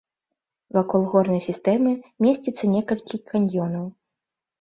[0.77, 1.91] Вакол горнай сістэмы
[2.25, 3.85] месціцца некалькі каньёнаў.